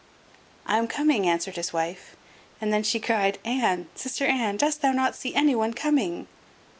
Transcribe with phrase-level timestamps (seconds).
[0.65, 2.15] "I am coming," answered his wife;
[2.59, 6.27] and then she cried, "Anne, sister Anne, dost thou not see anyone coming?"